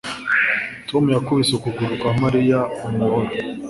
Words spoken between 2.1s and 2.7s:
Mariya